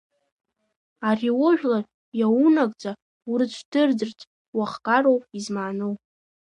[1.09, 1.83] Ари ужәлар
[2.19, 2.91] иаунагӡа
[3.29, 4.19] урыцәдырӡырц
[4.57, 5.93] уахгароуп измааноу!